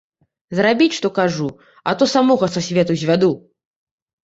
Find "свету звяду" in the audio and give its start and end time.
2.71-3.33